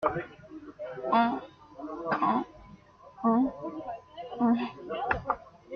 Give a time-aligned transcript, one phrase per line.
[1.19, 1.31] En…
[2.21, 2.43] en…
[3.23, 3.53] en…
[4.39, 4.55] en…